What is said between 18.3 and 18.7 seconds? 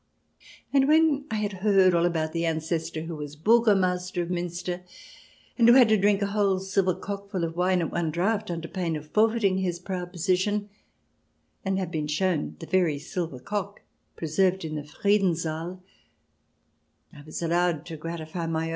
my own CH.